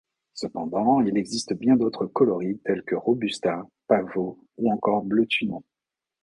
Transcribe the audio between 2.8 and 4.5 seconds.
que robusta, pavot